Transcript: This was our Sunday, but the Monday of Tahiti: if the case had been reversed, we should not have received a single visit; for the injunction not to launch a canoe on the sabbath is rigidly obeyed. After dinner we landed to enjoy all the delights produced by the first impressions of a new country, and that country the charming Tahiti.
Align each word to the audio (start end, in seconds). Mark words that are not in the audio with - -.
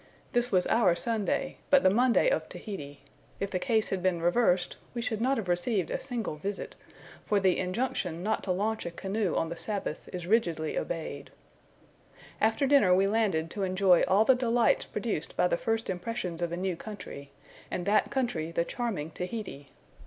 This 0.33 0.51
was 0.51 0.65
our 0.65 0.95
Sunday, 0.95 1.57
but 1.69 1.83
the 1.83 1.91
Monday 1.91 2.27
of 2.31 2.49
Tahiti: 2.49 3.01
if 3.39 3.51
the 3.51 3.59
case 3.59 3.89
had 3.89 4.01
been 4.01 4.19
reversed, 4.19 4.77
we 4.95 5.01
should 5.03 5.21
not 5.21 5.37
have 5.37 5.47
received 5.47 5.91
a 5.91 5.99
single 5.99 6.37
visit; 6.37 6.73
for 7.23 7.39
the 7.39 7.59
injunction 7.59 8.23
not 8.23 8.41
to 8.45 8.51
launch 8.51 8.83
a 8.87 8.89
canoe 8.89 9.35
on 9.35 9.49
the 9.49 9.55
sabbath 9.55 10.09
is 10.11 10.25
rigidly 10.25 10.75
obeyed. 10.75 11.29
After 12.41 12.65
dinner 12.65 12.95
we 12.95 13.05
landed 13.05 13.51
to 13.51 13.61
enjoy 13.61 14.01
all 14.07 14.25
the 14.25 14.33
delights 14.33 14.85
produced 14.85 15.37
by 15.37 15.47
the 15.47 15.55
first 15.55 15.87
impressions 15.87 16.41
of 16.41 16.51
a 16.51 16.57
new 16.57 16.75
country, 16.75 17.29
and 17.69 17.85
that 17.85 18.09
country 18.09 18.49
the 18.51 18.65
charming 18.65 19.11
Tahiti. 19.11 19.69